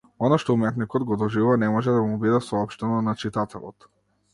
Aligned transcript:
Она 0.27 0.37
што 0.43 0.55
уметникот 0.55 1.05
го 1.11 1.19
доживува, 1.25 1.59
не 1.67 1.71
може 1.77 1.95
да 1.99 2.03
му 2.09 2.19
биде 2.27 2.43
соопштено 2.49 3.07
на 3.11 3.19
читателот. 3.27 3.93